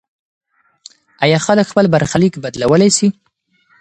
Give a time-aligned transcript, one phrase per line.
[1.23, 3.07] آیا خلک خپل برخلیک بدلولی سي؟